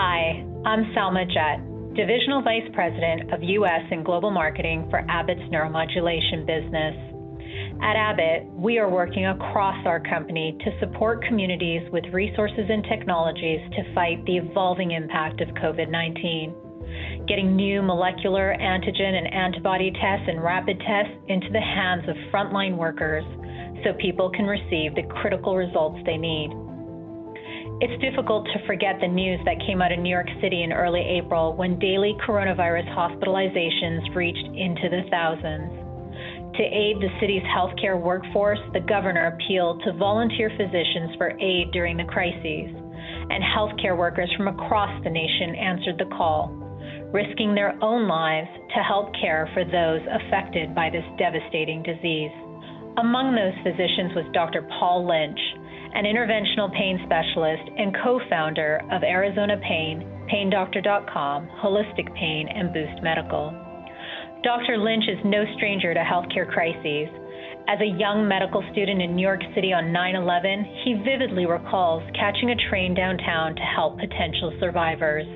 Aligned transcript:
Hi, 0.00 0.46
I'm 0.64 0.84
Salma 0.94 1.26
Jett, 1.26 1.58
Divisional 1.96 2.40
Vice 2.40 2.70
President 2.72 3.34
of 3.34 3.42
U.S. 3.42 3.82
and 3.90 4.04
Global 4.04 4.30
Marketing 4.30 4.86
for 4.90 5.04
Abbott's 5.10 5.42
Neuromodulation 5.50 6.46
business. 6.46 6.94
At 7.82 7.96
Abbott, 7.96 8.46
we 8.54 8.78
are 8.78 8.88
working 8.88 9.26
across 9.26 9.84
our 9.86 9.98
company 9.98 10.56
to 10.64 10.70
support 10.78 11.24
communities 11.26 11.82
with 11.90 12.04
resources 12.12 12.70
and 12.70 12.84
technologies 12.84 13.58
to 13.74 13.92
fight 13.92 14.24
the 14.24 14.36
evolving 14.36 14.92
impact 14.92 15.40
of 15.40 15.48
COVID 15.56 15.90
19. 15.90 16.54
Getting 17.26 17.56
new 17.56 17.82
molecular, 17.82 18.54
antigen, 18.56 19.18
and 19.18 19.34
antibody 19.34 19.90
tests 19.90 20.28
and 20.28 20.40
rapid 20.40 20.78
tests 20.78 21.18
into 21.26 21.50
the 21.50 21.60
hands 21.60 22.08
of 22.08 22.14
frontline 22.30 22.76
workers 22.76 23.24
so 23.82 23.98
people 24.00 24.30
can 24.30 24.46
receive 24.46 24.94
the 24.94 25.02
critical 25.20 25.56
results 25.56 25.98
they 26.06 26.16
need. 26.16 26.50
It's 27.80 27.94
difficult 28.02 28.44
to 28.50 28.66
forget 28.66 28.98
the 29.00 29.06
news 29.06 29.38
that 29.44 29.62
came 29.64 29.80
out 29.80 29.92
of 29.92 30.00
New 30.00 30.10
York 30.10 30.26
City 30.42 30.64
in 30.64 30.72
early 30.72 30.98
April 30.98 31.54
when 31.54 31.78
daily 31.78 32.16
coronavirus 32.26 32.90
hospitalizations 32.90 34.02
reached 34.16 34.50
into 34.50 34.90
the 34.90 35.06
thousands. 35.14 35.70
To 36.58 36.64
aid 36.66 36.98
the 36.98 37.14
city's 37.20 37.46
healthcare 37.54 37.94
workforce, 37.94 38.58
the 38.72 38.82
governor 38.82 39.30
appealed 39.30 39.80
to 39.86 39.92
volunteer 39.92 40.50
physicians 40.58 41.14
for 41.22 41.38
aid 41.38 41.70
during 41.70 41.96
the 41.96 42.10
crises, 42.10 42.66
and 43.30 43.46
healthcare 43.46 43.96
workers 43.96 44.32
from 44.36 44.48
across 44.48 44.90
the 45.04 45.10
nation 45.10 45.54
answered 45.54 46.02
the 46.02 46.10
call, 46.16 46.50
risking 47.14 47.54
their 47.54 47.78
own 47.80 48.08
lives 48.08 48.50
to 48.74 48.82
help 48.82 49.14
care 49.22 49.48
for 49.54 49.62
those 49.62 50.02
affected 50.10 50.74
by 50.74 50.90
this 50.90 51.06
devastating 51.16 51.84
disease. 51.84 52.34
Among 52.98 53.38
those 53.38 53.54
physicians 53.62 54.18
was 54.18 54.26
Dr. 54.34 54.66
Paul 54.80 55.06
Lynch, 55.06 55.38
an 55.94 56.04
interventional 56.04 56.72
pain 56.72 57.00
specialist 57.04 57.62
and 57.76 57.94
co 58.02 58.20
founder 58.28 58.80
of 58.92 59.02
Arizona 59.02 59.56
Pain, 59.66 60.04
PainDoctor.com, 60.32 61.48
Holistic 61.62 62.12
Pain, 62.14 62.48
and 62.48 62.72
Boost 62.72 63.02
Medical. 63.02 63.52
Dr. 64.44 64.78
Lynch 64.78 65.04
is 65.08 65.18
no 65.24 65.44
stranger 65.56 65.94
to 65.94 66.00
healthcare 66.00 66.48
crises. 66.48 67.08
As 67.68 67.80
a 67.80 67.98
young 67.98 68.26
medical 68.26 68.62
student 68.72 69.02
in 69.02 69.16
New 69.16 69.22
York 69.22 69.42
City 69.54 69.72
on 69.72 69.92
9 69.92 70.14
11, 70.14 70.64
he 70.84 71.02
vividly 71.04 71.44
recalls 71.44 72.02
catching 72.14 72.50
a 72.50 72.68
train 72.70 72.94
downtown 72.94 73.54
to 73.54 73.62
help 73.62 73.98
potential 73.98 74.56
survivors. 74.60 75.26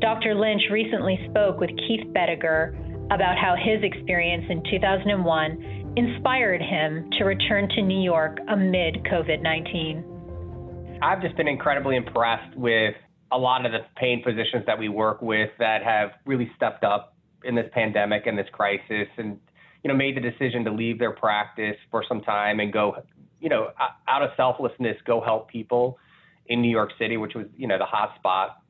Dr. 0.00 0.34
Lynch 0.34 0.62
recently 0.70 1.18
spoke 1.30 1.58
with 1.58 1.70
Keith 1.86 2.06
Bediger 2.12 2.76
about 3.10 3.38
how 3.38 3.56
his 3.56 3.82
experience 3.82 4.44
in 4.50 4.62
2001 4.70 5.77
inspired 5.96 6.60
him 6.60 7.10
to 7.18 7.24
return 7.24 7.68
to 7.70 7.82
New 7.82 8.00
York 8.00 8.38
amid 8.48 9.04
COVID 9.04 9.42
19? 9.42 10.98
I've 11.02 11.22
just 11.22 11.36
been 11.36 11.48
incredibly 11.48 11.96
impressed 11.96 12.56
with 12.56 12.94
a 13.30 13.38
lot 13.38 13.66
of 13.66 13.72
the 13.72 13.78
pain 13.96 14.22
physicians 14.24 14.64
that 14.66 14.78
we 14.78 14.88
work 14.88 15.22
with 15.22 15.50
that 15.58 15.82
have 15.82 16.10
really 16.24 16.50
stepped 16.56 16.84
up 16.84 17.14
in 17.44 17.54
this 17.54 17.66
pandemic 17.72 18.26
and 18.26 18.36
this 18.38 18.48
crisis 18.52 19.08
and 19.16 19.38
you 19.82 19.88
know 19.88 19.94
made 19.94 20.16
the 20.16 20.20
decision 20.20 20.64
to 20.64 20.72
leave 20.72 20.98
their 20.98 21.12
practice 21.12 21.76
for 21.90 22.04
some 22.08 22.20
time 22.22 22.58
and 22.58 22.72
go 22.72 22.96
you 23.38 23.48
know 23.48 23.68
out 24.08 24.22
of 24.22 24.30
selflessness 24.36 24.96
go 25.06 25.20
help 25.20 25.48
people 25.48 25.98
in 26.46 26.60
New 26.60 26.70
York 26.70 26.90
City 26.98 27.16
which 27.16 27.34
was 27.34 27.46
you 27.56 27.68
know 27.68 27.78
the 27.78 27.84
hot 27.84 28.14
spot 28.16 28.62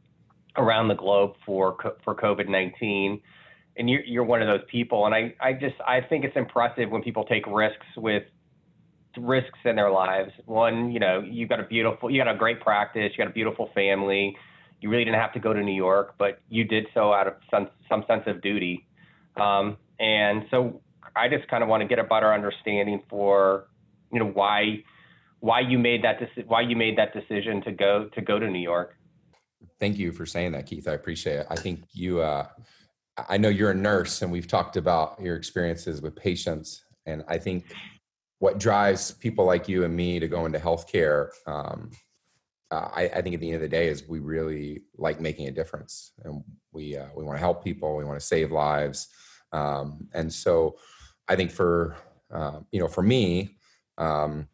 around 0.57 0.89
the 0.89 0.95
globe 0.95 1.33
for 1.47 1.77
for 2.05 2.15
COVID-19 2.15 3.21
and 3.79 3.89
you're, 3.89 4.05
you're 4.05 4.25
one 4.25 4.43
of 4.43 4.48
those 4.48 4.67
people. 4.71 5.07
And 5.07 5.15
I, 5.15 5.34
I 5.41 5.53
just 5.53 5.77
I 5.87 6.01
think 6.01 6.25
it's 6.25 6.37
impressive 6.37 6.91
when 6.91 7.03
people 7.03 7.25
take 7.25 7.47
risks 7.47 7.87
with 7.97 8.25
risks 9.17 9.59
in 9.65 9.77
their 9.77 9.91
lives. 9.91 10.33
One, 10.47 10.91
you 10.91 11.01
know, 11.01 11.21
you've 11.21 11.48
got 11.48 11.61
a 11.61 11.65
beautiful, 11.65 12.11
you 12.11 12.23
got 12.23 12.33
a 12.33 12.37
great 12.37 12.61
practice, 12.61 13.12
you 13.12 13.25
got 13.25 13.31
a 13.31 13.34
beautiful 13.34 13.71
family. 13.75 14.37
You 14.81 14.91
really 14.91 15.05
didn't 15.05 15.21
have 15.21 15.33
to 15.33 15.41
go 15.41 15.53
to 15.53 15.62
New 15.62 15.75
York, 15.75 16.15
but 16.19 16.41
you 16.49 16.65
did 16.65 16.87
so 16.95 17.12
out 17.12 17.27
of 17.27 17.34
some 17.51 17.69
some 17.89 18.05
sense 18.06 18.25
of 18.27 18.41
duty. 18.43 18.87
Um, 19.37 19.77
and 19.99 20.45
so 20.51 20.81
I 21.17 21.28
just 21.28 21.49
kind 21.49 21.62
of 21.62 21.69
want 21.69 21.81
to 21.83 21.89
get 21.89 21.99
a 21.99 22.05
better 22.05 22.33
understanding 22.33 23.03
for, 23.09 23.69
you 24.12 24.21
know, 24.21 24.27
why 24.27 24.84
why 25.41 25.60
you 25.60 25.78
made 25.78 26.05
that 26.05 26.21
deci- 26.21 26.47
why 26.47 26.60
you 26.60 26.77
made 26.77 26.97
that 26.99 27.12
decision 27.12 27.62
to 27.62 27.72
go 27.72 28.09
to 28.15 28.21
go 28.21 28.39
to 28.39 28.49
New 28.49 28.60
York. 28.60 28.97
Thank 29.81 29.99
you 29.99 30.12
for 30.12 30.27
saying 30.27 30.53
that, 30.53 30.66
Keith. 30.66 30.87
I 30.87 30.93
appreciate 30.93 31.41
it. 31.41 31.47
I 31.50 31.56
think 31.56 31.83
you 31.93 32.21
uh, 32.21 32.47
I 33.29 33.37
know 33.37 33.49
you're 33.49 33.71
a 33.71 33.75
nurse 33.75 34.23
and 34.23 34.31
we've 34.31 34.47
talked 34.47 34.77
about 34.77 35.21
your 35.21 35.37
experiences 35.37 36.01
with 36.01 36.15
patients. 36.15 36.84
And 37.06 37.25
I 37.29 37.39
think 37.39 37.65
what 38.39 38.59
drives 38.59 39.12
people 39.12 39.45
like 39.45 39.69
you 39.69 39.84
and 39.84 39.95
me 39.95 40.21
to 40.21 40.29
go 40.29 40.47
into 40.47 40.59
healthcare, 40.59 41.31
um, 41.47 41.91
uh, 42.71 42.89
I, 42.95 43.03
I, 43.09 43.23
think 43.23 43.34
at 43.34 43.41
the 43.41 43.49
end 43.49 43.57
of 43.57 43.62
the 43.62 43.69
day 43.69 43.89
is 43.89 44.07
we 44.07 44.19
really 44.19 44.83
like 44.99 45.21
making 45.21 45.49
a 45.49 45.51
difference 45.51 46.12
and 46.25 46.45
we, 46.73 46.97
uh, 46.97 47.07
we 47.17 47.25
want 47.25 47.37
to 47.37 47.41
help 47.41 47.65
people. 47.65 47.97
We 47.97 48.05
want 48.05 48.21
to 48.21 48.27
save 48.27 48.53
lives. 48.53 49.09
Um, 49.53 50.09
and 50.12 50.31
so 50.31 50.77
I 51.28 51.34
think 51.34 51.51
for, 51.51 51.97
uh, 52.31 52.61
you 52.71 52.78
know, 52.78 52.89
for 52.89 53.03
me, 53.03 53.57
um, 53.97 54.47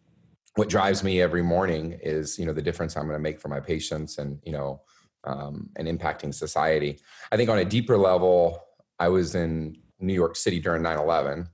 what 0.55 0.69
drives 0.69 1.03
me 1.03 1.21
every 1.21 1.43
morning 1.43 1.99
is, 2.03 2.39
you 2.39 2.47
know, 2.47 2.53
the 2.53 2.63
difference 2.63 2.97
I'm 2.97 3.07
going 3.07 3.17
to 3.17 3.23
make 3.23 3.41
for 3.41 3.49
my 3.49 3.59
patients 3.59 4.19
and, 4.19 4.39
you 4.45 4.53
know, 4.53 4.83
um, 5.25 5.71
and 5.77 5.89
impacting 5.89 6.33
society. 6.33 6.99
I 7.33 7.37
think 7.37 7.51
on 7.51 7.59
a 7.59 7.65
deeper 7.65 7.97
level, 7.97 8.61
I 8.99 9.09
was 9.09 9.35
in 9.35 9.79
New 10.01 10.15
York 10.15 10.37
City 10.37 10.61
during 10.61 10.83
9 10.83 10.99
11. 10.99 11.49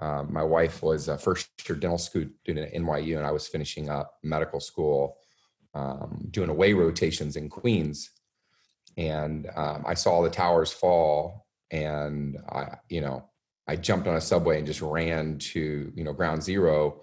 Um, 0.00 0.32
my 0.32 0.44
wife 0.44 0.82
was 0.82 1.08
a 1.08 1.18
first 1.18 1.48
year 1.68 1.76
dental 1.76 1.98
student 1.98 2.34
at 2.46 2.74
NYU, 2.74 3.16
and 3.16 3.26
I 3.26 3.32
was 3.32 3.48
finishing 3.48 3.88
up 3.88 4.14
medical 4.22 4.60
school 4.60 5.16
um, 5.74 6.28
doing 6.30 6.50
away 6.50 6.72
rotations 6.72 7.36
in 7.36 7.48
Queens. 7.48 8.10
And 8.96 9.48
um, 9.54 9.84
I 9.86 9.94
saw 9.94 10.22
the 10.22 10.30
towers 10.30 10.72
fall, 10.72 11.46
and 11.70 12.36
I, 12.48 12.76
you 12.88 13.00
know, 13.00 13.24
I 13.66 13.76
jumped 13.76 14.08
on 14.08 14.16
a 14.16 14.20
subway 14.20 14.58
and 14.58 14.66
just 14.66 14.80
ran 14.80 15.38
to, 15.38 15.92
you 15.94 16.04
know, 16.04 16.12
ground 16.12 16.42
zero, 16.42 17.02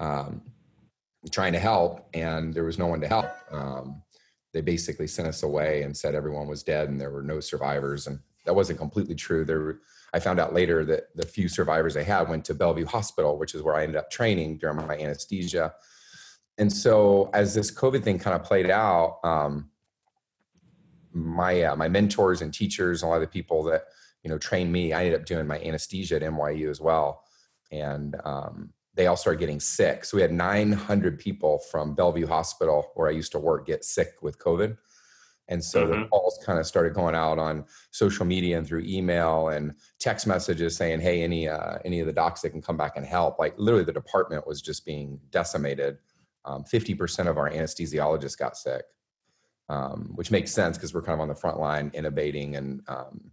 um, 0.00 0.42
trying 1.30 1.54
to 1.54 1.58
help, 1.58 2.08
and 2.14 2.54
there 2.54 2.64
was 2.64 2.78
no 2.78 2.86
one 2.86 3.00
to 3.00 3.08
help. 3.08 3.26
They 4.54 4.62
basically 4.62 5.08
sent 5.08 5.28
us 5.28 5.42
away 5.42 5.82
and 5.82 5.94
said 5.94 6.14
everyone 6.14 6.46
was 6.46 6.62
dead 6.62 6.88
and 6.88 6.98
there 6.98 7.10
were 7.10 7.22
no 7.22 7.40
survivors. 7.40 8.06
And 8.06 8.20
that 8.46 8.54
wasn't 8.54 8.78
completely 8.78 9.14
true. 9.14 9.44
There, 9.44 9.80
I 10.14 10.20
found 10.20 10.38
out 10.40 10.54
later 10.54 10.84
that 10.86 11.08
the 11.16 11.26
few 11.26 11.48
survivors 11.48 11.92
they 11.92 12.04
had 12.04 12.28
went 12.28 12.44
to 12.46 12.54
Bellevue 12.54 12.86
Hospital, 12.86 13.36
which 13.36 13.54
is 13.54 13.62
where 13.62 13.74
I 13.74 13.82
ended 13.82 13.96
up 13.96 14.10
training 14.10 14.58
during 14.58 14.76
my 14.76 14.96
anesthesia. 14.96 15.74
And 16.56 16.72
so, 16.72 17.30
as 17.34 17.52
this 17.52 17.70
COVID 17.70 18.04
thing 18.04 18.18
kind 18.18 18.36
of 18.36 18.44
played 18.44 18.70
out, 18.70 19.18
um, 19.24 19.70
my 21.12 21.62
uh, 21.62 21.76
my 21.76 21.88
mentors 21.88 22.42
and 22.42 22.54
teachers, 22.54 23.02
a 23.02 23.06
lot 23.08 23.16
of 23.16 23.22
the 23.22 23.26
people 23.26 23.64
that 23.64 23.86
you 24.22 24.30
know 24.30 24.38
trained 24.38 24.72
me, 24.72 24.92
I 24.92 25.06
ended 25.06 25.20
up 25.20 25.26
doing 25.26 25.48
my 25.48 25.58
anesthesia 25.60 26.16
at 26.16 26.22
NYU 26.22 26.70
as 26.70 26.80
well. 26.80 27.24
And 27.72 28.14
um, 28.24 28.72
they 28.94 29.06
all 29.06 29.16
started 29.16 29.40
getting 29.40 29.60
sick. 29.60 30.04
So 30.04 30.16
we 30.16 30.22
had 30.22 30.32
900 30.32 31.18
people 31.18 31.58
from 31.58 31.94
Bellevue 31.94 32.26
Hospital, 32.26 32.92
where 32.94 33.08
I 33.08 33.12
used 33.12 33.32
to 33.32 33.38
work, 33.38 33.66
get 33.66 33.84
sick 33.84 34.14
with 34.22 34.38
COVID. 34.38 34.76
And 35.48 35.62
so 35.62 35.86
mm-hmm. 35.86 36.02
the 36.02 36.08
calls 36.08 36.38
kind 36.44 36.58
of 36.58 36.66
started 36.66 36.94
going 36.94 37.14
out 37.14 37.38
on 37.38 37.66
social 37.90 38.24
media 38.24 38.56
and 38.56 38.66
through 38.66 38.84
email 38.86 39.48
and 39.48 39.74
text 39.98 40.26
messages 40.26 40.74
saying, 40.76 41.00
"Hey, 41.00 41.22
any 41.22 41.48
uh, 41.48 41.78
any 41.84 42.00
of 42.00 42.06
the 42.06 42.14
docs 42.14 42.40
that 42.40 42.50
can 42.50 42.62
come 42.62 42.78
back 42.78 42.96
and 42.96 43.04
help." 43.04 43.38
Like 43.38 43.54
literally, 43.58 43.84
the 43.84 43.92
department 43.92 44.46
was 44.46 44.62
just 44.62 44.86
being 44.86 45.20
decimated. 45.30 45.98
Um, 46.46 46.64
fifty 46.64 46.94
percent 46.94 47.28
of 47.28 47.36
our 47.36 47.50
anesthesiologists 47.50 48.38
got 48.38 48.56
sick, 48.56 48.84
um, 49.68 50.12
which 50.14 50.30
makes 50.30 50.50
sense 50.50 50.78
because 50.78 50.94
we're 50.94 51.02
kind 51.02 51.14
of 51.14 51.20
on 51.20 51.28
the 51.28 51.34
front 51.34 51.60
line 51.60 51.90
intubating 51.90 52.56
and 52.56 52.80
um, 52.88 53.30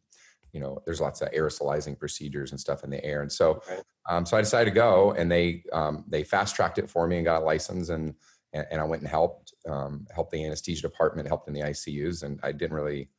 you 0.53 0.59
know 0.59 0.81
there's 0.85 1.01
lots 1.01 1.21
of 1.21 1.31
aerosolizing 1.31 1.97
procedures 1.97 2.51
and 2.51 2.59
stuff 2.59 2.83
in 2.83 2.89
the 2.89 3.03
air. 3.03 3.21
And 3.21 3.31
so 3.31 3.61
um, 4.09 4.25
so 4.25 4.37
i 4.37 4.41
decided 4.41 4.65
to 4.65 4.75
go 4.75 5.11
and 5.13 5.31
they 5.31 5.63
um, 5.73 6.03
they 6.07 6.23
fast 6.23 6.55
tracked 6.55 6.77
it 6.77 6.89
for 6.89 7.07
me 7.07 7.17
and 7.17 7.25
got 7.25 7.41
a 7.41 7.45
license 7.45 7.89
and 7.89 8.13
and, 8.53 8.81
i 8.81 8.83
went 8.83 9.01
and 9.01 9.09
helped 9.09 9.53
um, 9.69 10.05
helped 10.13 10.31
the 10.31 10.43
anesthesia 10.43 10.81
department 10.81 11.27
helped 11.27 11.47
in 11.47 11.53
the 11.53 11.61
icus 11.61 12.23
and 12.23 12.39
i 12.43 12.51
didn't 12.51 12.75
really 12.75 13.09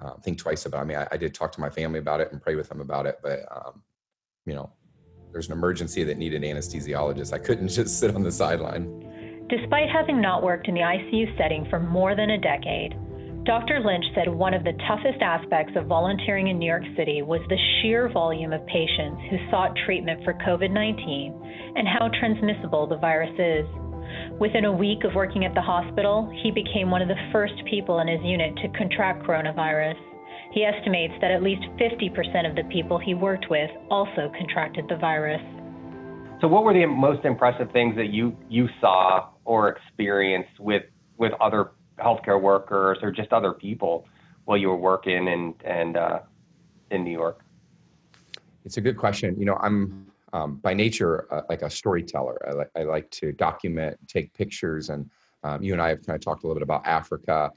uh, 0.00 0.14
think 0.22 0.38
twice 0.38 0.66
about 0.66 0.78
it. 0.78 0.82
I 0.82 0.84
mean 0.84 0.96
I, 0.98 1.08
I, 1.12 1.16
did 1.16 1.34
talk 1.34 1.50
to 1.52 1.60
my 1.60 1.68
family 1.68 1.98
about 1.98 2.20
it 2.20 2.30
and 2.30 2.40
pray 2.40 2.54
with 2.54 2.68
them 2.68 2.80
about 2.80 3.06
it 3.06 3.18
but 3.22 3.40
um, 3.50 3.82
you 4.46 4.54
know 4.54 4.70
there's 5.32 5.46
an 5.46 5.52
emergency 5.52 6.04
that 6.04 6.18
needed 6.18 6.42
anesthesiologists 6.42 7.32
i 7.32 7.38
couldn't 7.38 7.68
just 7.80 7.98
sit 7.98 8.14
on 8.14 8.22
the 8.22 8.32
sideline. 8.32 9.06
Despite 9.48 9.88
having 9.90 10.20
not 10.20 10.44
worked 10.44 10.68
in 10.68 10.74
the 10.74 10.80
ICU 10.80 11.36
setting 11.36 11.66
for 11.68 11.80
more 11.80 12.14
than 12.14 12.30
a 12.30 12.38
decade, 12.38 12.94
Dr. 13.44 13.80
Lynch 13.80 14.04
said 14.14 14.28
one 14.28 14.52
of 14.52 14.64
the 14.64 14.76
toughest 14.86 15.22
aspects 15.22 15.72
of 15.74 15.86
volunteering 15.86 16.48
in 16.48 16.58
New 16.58 16.66
York 16.66 16.84
City 16.94 17.22
was 17.22 17.40
the 17.48 17.56
sheer 17.80 18.10
volume 18.12 18.52
of 18.52 18.60
patients 18.66 19.16
who 19.30 19.38
sought 19.50 19.72
treatment 19.86 20.22
for 20.24 20.34
COVID 20.34 20.70
19 20.70 21.72
and 21.74 21.88
how 21.88 22.10
transmissible 22.20 22.86
the 22.86 22.98
virus 22.98 23.32
is. 23.40 23.64
Within 24.38 24.66
a 24.66 24.72
week 24.72 25.04
of 25.04 25.14
working 25.14 25.46
at 25.46 25.54
the 25.54 25.62
hospital, 25.62 26.28
he 26.42 26.50
became 26.50 26.90
one 26.90 27.00
of 27.00 27.08
the 27.08 27.16
first 27.32 27.54
people 27.64 28.00
in 28.00 28.08
his 28.08 28.20
unit 28.22 28.54
to 28.56 28.68
contract 28.76 29.24
coronavirus. 29.24 29.96
He 30.52 30.62
estimates 30.62 31.14
that 31.22 31.30
at 31.30 31.42
least 31.42 31.62
50% 31.80 32.44
of 32.46 32.54
the 32.56 32.68
people 32.70 32.98
he 32.98 33.14
worked 33.14 33.46
with 33.48 33.70
also 33.88 34.30
contracted 34.36 34.84
the 34.90 34.96
virus. 34.96 35.40
So, 36.42 36.48
what 36.48 36.64
were 36.64 36.74
the 36.74 36.84
most 36.84 37.24
impressive 37.24 37.72
things 37.72 37.96
that 37.96 38.12
you, 38.12 38.36
you 38.50 38.68
saw 38.82 39.30
or 39.46 39.70
experienced 39.70 40.60
with, 40.60 40.82
with 41.16 41.32
other 41.40 41.70
healthcare 42.00 42.40
workers 42.40 42.98
or 43.02 43.10
just 43.10 43.32
other 43.32 43.52
people 43.52 44.06
while 44.44 44.56
you 44.56 44.68
were 44.68 44.76
working 44.76 45.28
and 45.28 45.54
and 45.64 45.96
uh, 45.96 46.20
in 46.90 47.04
New 47.04 47.12
York? 47.12 47.44
It's 48.64 48.76
a 48.76 48.80
good 48.80 48.96
question. 48.96 49.38
You 49.38 49.46
know, 49.46 49.56
I'm 49.56 50.06
um, 50.32 50.56
by 50.56 50.74
nature 50.74 51.32
uh, 51.32 51.42
like 51.48 51.62
a 51.62 51.70
storyteller. 51.70 52.38
I, 52.48 52.52
li- 52.52 52.72
I 52.76 52.82
like 52.84 53.10
to 53.12 53.32
document, 53.32 53.98
take 54.06 54.32
pictures, 54.34 54.90
and 54.90 55.10
um, 55.42 55.62
you 55.62 55.72
and 55.72 55.82
I 55.82 55.88
have 55.88 56.04
kind 56.04 56.16
of 56.16 56.22
talked 56.22 56.44
a 56.44 56.46
little 56.46 56.58
bit 56.58 56.62
about 56.62 56.86
Africa. 56.86 57.50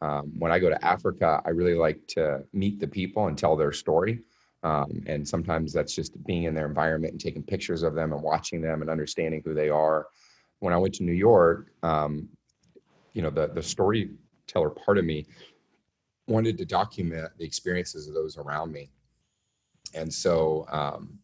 Um, 0.00 0.32
when 0.38 0.52
I 0.52 0.58
go 0.58 0.68
to 0.68 0.84
Africa, 0.84 1.42
I 1.44 1.50
really 1.50 1.74
like 1.74 2.06
to 2.08 2.44
meet 2.52 2.78
the 2.80 2.86
people 2.86 3.26
and 3.26 3.36
tell 3.36 3.56
their 3.56 3.72
story. 3.72 4.20
Um, 4.62 5.04
and 5.06 5.26
sometimes 5.26 5.72
that's 5.72 5.94
just 5.94 6.12
being 6.24 6.44
in 6.44 6.54
their 6.54 6.66
environment 6.66 7.12
and 7.12 7.20
taking 7.20 7.42
pictures 7.42 7.82
of 7.82 7.94
them 7.94 8.12
and 8.12 8.22
watching 8.22 8.60
them 8.60 8.82
and 8.82 8.90
understanding 8.90 9.42
who 9.44 9.54
they 9.54 9.68
are. 9.68 10.06
When 10.60 10.74
I 10.74 10.76
went 10.76 10.94
to 10.94 11.04
New 11.04 11.12
York, 11.12 11.70
um, 11.82 12.28
you 13.12 13.22
know, 13.22 13.30
the 13.30 13.48
the 13.48 13.62
storyteller 13.62 14.70
part 14.70 14.98
of 14.98 15.04
me 15.04 15.26
wanted 16.26 16.58
to 16.58 16.64
document 16.64 17.30
the 17.38 17.44
experiences 17.44 18.06
of 18.06 18.14
those 18.14 18.36
around 18.36 18.72
me. 18.72 18.90
And 19.94 20.12
so, 20.12 20.66
um, 20.70 21.18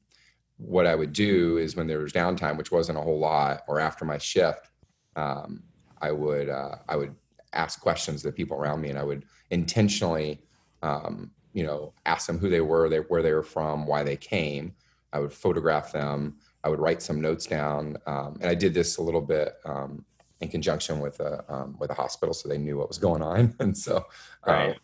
what 0.56 0.86
I 0.86 0.94
would 0.94 1.12
do 1.12 1.58
is 1.58 1.76
when 1.76 1.86
there 1.86 1.98
was 1.98 2.12
downtime, 2.12 2.56
which 2.56 2.72
wasn't 2.72 2.98
a 2.98 3.00
whole 3.00 3.18
lot, 3.18 3.62
or 3.68 3.80
after 3.80 4.04
my 4.04 4.18
shift, 4.18 4.70
um, 5.16 5.62
I 6.00 6.12
would 6.12 6.48
uh, 6.48 6.76
I 6.88 6.96
would 6.96 7.14
ask 7.52 7.80
questions 7.80 8.22
to 8.22 8.32
people 8.32 8.56
around 8.56 8.80
me, 8.80 8.90
and 8.90 8.98
I 8.98 9.04
would 9.04 9.24
intentionally, 9.50 10.40
um, 10.82 11.30
you 11.52 11.64
know, 11.64 11.92
ask 12.06 12.26
them 12.26 12.38
who 12.38 12.48
they 12.48 12.60
were, 12.60 12.88
they, 12.88 12.98
where 12.98 13.22
they 13.22 13.32
were 13.32 13.42
from, 13.42 13.86
why 13.86 14.02
they 14.02 14.16
came. 14.16 14.74
I 15.12 15.20
would 15.20 15.32
photograph 15.32 15.92
them. 15.92 16.36
I 16.64 16.68
would 16.68 16.80
write 16.80 17.02
some 17.02 17.20
notes 17.20 17.46
down, 17.46 17.96
um, 18.06 18.38
and 18.40 18.50
I 18.50 18.54
did 18.54 18.74
this 18.74 18.96
a 18.96 19.02
little 19.02 19.20
bit 19.20 19.54
um, 19.64 20.04
in 20.44 20.50
conjunction 20.50 21.00
with 21.00 21.18
a 21.20 21.44
um, 21.52 21.76
with 21.80 21.90
a 21.90 21.94
hospital, 21.94 22.32
so 22.34 22.48
they 22.48 22.58
knew 22.58 22.76
what 22.78 22.88
was 22.88 22.98
going 22.98 23.22
on. 23.22 23.54
And 23.60 23.76
so, 23.76 24.04
Right. 24.46 24.76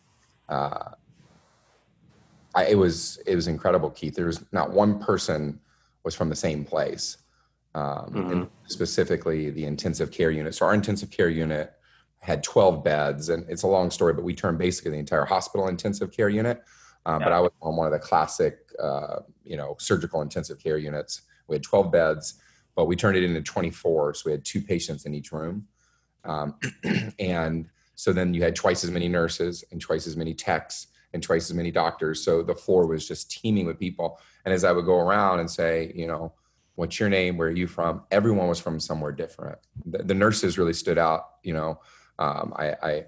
uh, 0.49 0.91
I, 2.55 2.65
it 2.67 2.79
was 2.79 3.21
it 3.27 3.37
was 3.37 3.47
incredible, 3.47 3.91
Keith. 3.91 4.15
There 4.17 4.27
was 4.27 4.45
not 4.53 4.73
one 4.73 4.99
person 4.99 5.61
was 6.03 6.15
from 6.15 6.29
the 6.31 6.37
same 6.37 6.65
place, 6.65 7.19
um, 7.75 8.27
and 8.31 8.49
specifically 8.67 9.51
the 9.51 9.65
intensive 9.67 10.11
care 10.11 10.31
unit. 10.31 10.55
So 10.55 10.67
our 10.67 10.75
intensive 10.75 11.11
care 11.11 11.29
unit 11.29 11.73
had 12.21 12.43
12 12.43 12.83
beds, 12.83 13.29
and 13.29 13.49
it's 13.49 13.63
a 13.63 13.67
long 13.67 13.91
story, 13.91 14.13
but 14.15 14.25
we 14.25 14.35
turned 14.35 14.59
basically 14.59 14.91
the 14.93 14.99
entire 14.99 15.25
hospital 15.25 15.69
intensive 15.69 16.11
care 16.11 16.29
unit. 16.29 16.63
Uh, 17.07 17.19
But 17.19 17.33
I 17.33 17.41
was 17.41 17.53
on 17.63 17.77
one 17.77 17.87
of 17.87 17.93
the 17.93 17.99
classic, 17.99 18.59
uh, 18.83 19.21
you 19.43 19.57
know, 19.57 19.77
surgical 19.79 20.21
intensive 20.21 20.59
care 20.59 20.77
units. 20.77 21.23
We 21.49 21.55
had 21.57 21.63
12 21.63 21.91
beds, 21.93 22.35
but 22.81 22.87
we 22.87 22.97
turned 22.97 23.15
it 23.15 23.25
into 23.25 23.43
24. 23.43 24.15
So 24.15 24.23
we 24.25 24.33
had 24.33 24.43
two 24.43 24.63
patients 24.63 25.05
in 25.05 25.13
each 25.13 25.33
room. 25.33 25.67
Um, 26.25 26.55
and 27.19 27.69
so 27.95 28.11
then 28.11 28.33
you 28.33 28.43
had 28.43 28.57
twice 28.57 28.85
as 28.85 28.91
many 28.91 29.07
nurses 29.07 29.63
and 29.71 29.79
twice 29.79 30.07
as 30.07 30.17
many 30.17 30.33
techs 30.33 30.87
and 31.13 31.23
twice 31.23 31.51
as 31.51 31.55
many 31.55 31.71
doctors. 31.71 32.25
So 32.25 32.43
the 32.43 32.55
floor 32.55 32.87
was 32.87 33.07
just 33.07 33.31
teeming 33.31 33.67
with 33.67 33.79
people. 33.79 34.19
And 34.47 34.55
as 34.55 34.65
I 34.65 34.73
would 34.73 34.87
go 34.87 34.99
around 34.99 35.41
and 35.41 35.51
say, 35.51 35.93
you 35.95 36.07
know, 36.07 36.33
what's 36.77 36.99
your 36.99 37.11
name? 37.11 37.37
Where 37.37 37.49
are 37.49 37.51
you 37.51 37.67
from? 37.67 38.05
Everyone 38.11 38.49
was 38.49 38.59
from 38.59 38.81
somewhere 38.81 39.13
different. 39.13 39.59
The, 39.85 39.99
the 39.99 40.15
nurses 40.15 40.57
really 40.57 40.73
stood 40.73 40.97
out. 40.97 41.33
You 41.43 41.53
know, 41.53 41.81
um, 42.19 42.55
I, 42.57 42.77
I 42.83 43.05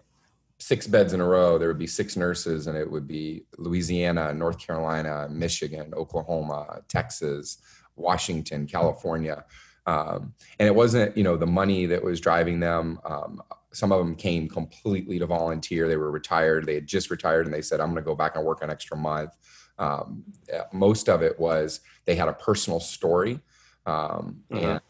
six 0.58 0.86
beds 0.86 1.14
in 1.14 1.22
a 1.22 1.26
row. 1.26 1.56
There 1.56 1.68
would 1.68 1.78
be 1.78 1.86
six 1.86 2.14
nurses, 2.14 2.66
and 2.66 2.76
it 2.76 2.90
would 2.90 3.08
be 3.08 3.46
Louisiana, 3.56 4.34
North 4.34 4.58
Carolina, 4.58 5.28
Michigan, 5.30 5.94
Oklahoma, 5.94 6.82
Texas, 6.88 7.56
Washington, 7.96 8.66
California. 8.66 9.44
Um, 9.86 10.34
and 10.58 10.68
it 10.68 10.74
wasn't, 10.74 11.16
you 11.16 11.24
know, 11.24 11.36
the 11.36 11.46
money 11.46 11.86
that 11.86 12.02
was 12.02 12.20
driving 12.20 12.60
them. 12.60 13.00
Um, 13.04 13.42
some 13.72 13.90
of 13.90 13.98
them 13.98 14.14
came 14.14 14.48
completely 14.48 15.18
to 15.18 15.26
volunteer. 15.26 15.88
They 15.88 15.96
were 15.96 16.10
retired. 16.10 16.66
They 16.66 16.74
had 16.74 16.86
just 16.86 17.10
retired, 17.10 17.46
and 17.46 17.54
they 17.54 17.62
said, 17.62 17.80
"I'm 17.80 17.88
going 17.88 18.02
to 18.02 18.08
go 18.08 18.14
back 18.14 18.36
and 18.36 18.44
work 18.44 18.62
an 18.62 18.70
extra 18.70 18.96
month." 18.96 19.36
Um, 19.78 20.24
uh, 20.54 20.64
most 20.72 21.08
of 21.08 21.22
it 21.22 21.38
was 21.40 21.80
they 22.04 22.14
had 22.14 22.28
a 22.28 22.34
personal 22.34 22.78
story, 22.80 23.40
um, 23.86 24.42
Mhm. 24.52 24.62
and 24.62 24.80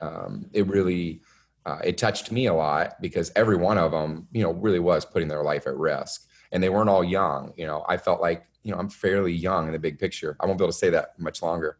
um, 0.00 0.46
it 0.52 0.66
really 0.66 1.20
uh, 1.66 1.78
it 1.84 1.98
touched 1.98 2.32
me 2.32 2.46
a 2.46 2.54
lot 2.54 3.00
because 3.02 3.30
every 3.36 3.56
one 3.56 3.76
of 3.76 3.92
them, 3.92 4.26
you 4.32 4.42
know, 4.42 4.52
really 4.52 4.78
was 4.78 5.04
putting 5.04 5.28
their 5.28 5.44
life 5.44 5.66
at 5.66 5.76
risk, 5.76 6.26
and 6.50 6.62
they 6.62 6.70
weren't 6.70 6.88
all 6.88 7.04
young. 7.04 7.52
You 7.56 7.66
know, 7.66 7.84
I 7.86 7.98
felt 7.98 8.22
like, 8.22 8.46
you 8.62 8.72
know, 8.72 8.78
I'm 8.78 8.88
fairly 8.88 9.32
young 9.32 9.66
in 9.66 9.72
the 9.72 9.78
big 9.78 9.98
picture. 9.98 10.36
I 10.40 10.46
won't 10.46 10.58
be 10.58 10.64
able 10.64 10.72
to 10.72 10.78
say 10.78 10.88
that 10.90 11.18
much 11.18 11.42
longer, 11.42 11.76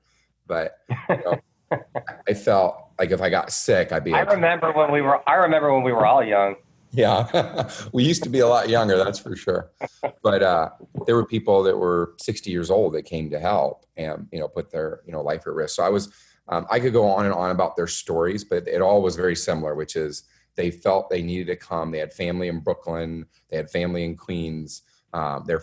but 0.51 0.79
you 1.09 1.23
know, 1.25 1.79
I 2.29 2.35
felt 2.35 2.91
like 2.99 3.13
if 3.13 3.23
I 3.23 3.31
got 3.31 3.53
sick, 3.53 3.93
I'd 3.93 4.05
be. 4.05 4.13
I 4.13 4.23
okay. 4.23 4.35
remember 4.35 4.73
when 4.73 4.93
we 4.93 5.01
were. 5.01 5.27
I 5.27 5.37
remember 5.37 5.73
when 5.73 5.85
we 5.85 5.93
were 5.93 6.05
all 6.05 6.23
young. 6.23 6.57
Yeah, 6.93 7.71
we 7.93 8.03
used 8.03 8.25
to 8.25 8.29
be 8.29 8.41
a 8.41 8.49
lot 8.49 8.69
younger, 8.69 8.97
that's 8.97 9.21
for 9.21 9.37
sure. 9.37 9.71
But 10.25 10.43
uh, 10.43 10.71
there 11.07 11.15
were 11.15 11.25
people 11.25 11.63
that 11.63 11.77
were 11.77 12.15
60 12.19 12.51
years 12.51 12.69
old 12.69 12.95
that 12.95 13.03
came 13.03 13.31
to 13.31 13.39
help 13.39 13.87
and 13.97 14.27
you 14.33 14.41
know 14.41 14.49
put 14.49 14.71
their 14.73 15.01
you 15.07 15.13
know 15.13 15.23
life 15.23 15.47
at 15.47 15.53
risk. 15.53 15.77
So 15.77 15.85
I 15.85 15.89
was, 15.89 16.13
um, 16.49 16.67
I 16.69 16.81
could 16.81 16.93
go 16.93 17.07
on 17.09 17.27
and 17.27 17.35
on 17.35 17.53
about 17.53 17.77
their 17.77 17.87
stories, 17.87 18.43
but 18.43 18.67
it 18.67 18.83
all 18.83 19.03
was 19.03 19.15
very 19.15 19.37
similar, 19.37 19.77
which 19.77 19.95
is 19.95 20.25
they 20.57 20.73
felt 20.73 21.09
they 21.09 21.23
needed 21.23 21.47
to 21.47 21.57
come. 21.57 21.93
They 21.93 21.99
had 21.99 22.13
family 22.13 22.49
in 22.49 22.59
Brooklyn, 22.59 23.27
they 23.51 23.57
had 23.57 23.71
family 23.71 24.05
in 24.05 24.17
Queens. 24.17 24.83
Um, 25.13 25.45
their 25.47 25.63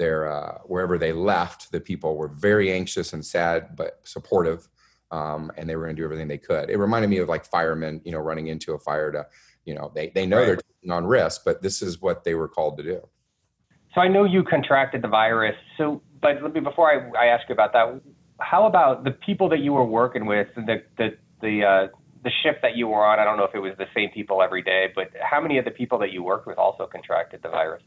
their 0.00 0.18
uh, 0.32 0.58
wherever 0.72 0.98
they 0.98 1.12
left, 1.12 1.70
the 1.72 1.80
people 1.80 2.16
were 2.16 2.28
very 2.48 2.68
anxious 2.72 3.12
and 3.14 3.24
sad, 3.24 3.76
but 3.76 4.00
supportive. 4.04 4.68
Um, 5.12 5.52
and 5.56 5.68
they 5.68 5.76
were 5.76 5.84
going 5.84 5.96
to 5.96 6.00
do 6.00 6.04
everything 6.04 6.28
they 6.28 6.38
could. 6.38 6.70
It 6.70 6.78
reminded 6.78 7.10
me 7.10 7.18
of 7.18 7.28
like 7.28 7.44
firemen, 7.44 8.00
you 8.04 8.12
know, 8.12 8.20
running 8.30 8.46
into 8.48 8.74
a 8.74 8.78
fire 8.78 9.10
to 9.12 9.26
you 9.66 9.74
know 9.76 9.92
they, 9.94 10.10
they 10.14 10.26
know 10.26 10.38
Right. 10.38 10.46
they're 10.46 10.56
taking 10.56 10.90
on 10.90 11.04
risk 11.04 11.42
but 11.44 11.62
this 11.62 11.82
is 11.82 12.00
what 12.00 12.24
they 12.24 12.34
were 12.34 12.48
called 12.48 12.78
to 12.78 12.82
do 12.82 13.00
So 13.94 14.00
I 14.00 14.08
know 14.08 14.24
you 14.24 14.42
contracted 14.44 15.02
the 15.02 15.08
virus. 15.08 15.56
So, 15.76 16.02
but 16.22 16.42
let 16.42 16.54
me 16.54 16.60
before 16.60 16.90
I, 16.90 17.24
I 17.24 17.26
ask 17.28 17.48
you 17.48 17.52
about 17.54 17.72
that, 17.72 18.00
how 18.40 18.66
about 18.66 19.04
the 19.04 19.10
people 19.12 19.48
that 19.50 19.60
you 19.60 19.72
were 19.72 19.84
working 19.84 20.26
with, 20.26 20.48
the 20.56 20.82
the 20.98 21.08
the 21.42 21.64
uh, 21.64 21.88
the 22.24 22.30
shift 22.42 22.62
that 22.62 22.76
you 22.76 22.88
were 22.88 23.04
on? 23.04 23.18
I 23.18 23.24
don't 23.24 23.36
know 23.36 23.44
if 23.44 23.54
it 23.54 23.58
was 23.60 23.74
the 23.78 23.86
same 23.94 24.10
people 24.10 24.42
every 24.42 24.62
day, 24.62 24.88
but 24.94 25.08
how 25.20 25.40
many 25.40 25.58
of 25.58 25.64
the 25.64 25.70
people 25.72 25.98
that 25.98 26.12
you 26.12 26.22
worked 26.22 26.46
with 26.46 26.58
also 26.58 26.86
contracted 26.86 27.42
the 27.42 27.50
virus? 27.50 27.82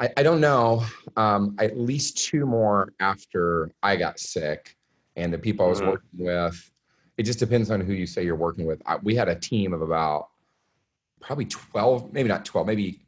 I, 0.00 0.08
I 0.16 0.22
don't 0.22 0.40
know 0.40 0.84
um, 1.16 1.54
at 1.58 1.78
least 1.78 2.18
two 2.18 2.46
more 2.46 2.92
after 3.00 3.70
i 3.82 3.96
got 3.96 4.18
sick 4.18 4.76
and 5.16 5.32
the 5.32 5.38
people 5.38 5.66
i 5.66 5.68
was 5.68 5.80
Mhm. 5.80 5.86
working 5.86 6.10
with. 6.18 6.70
It 7.18 7.24
just 7.24 7.38
depends 7.38 7.70
on 7.70 7.82
who 7.82 7.92
you 7.92 8.06
say 8.06 8.24
you're 8.24 8.34
working 8.34 8.64
with. 8.64 8.80
I, 8.86 8.96
we 8.96 9.14
had 9.14 9.28
a 9.28 9.34
team 9.34 9.74
of 9.74 9.82
about 9.82 10.28
probably 11.20 11.44
12 11.44 12.12
maybe 12.14 12.28
not 12.30 12.46
12 12.46 12.66
maybe 12.66 13.06